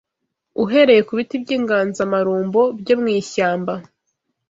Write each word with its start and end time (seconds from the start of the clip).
uhereye 0.63 1.01
ku 1.07 1.13
biti 1.17 1.35
by’inganzamarumbo 1.43 2.61
byo 2.79 2.95
mu 3.01 3.07
ishyamba 3.19 3.73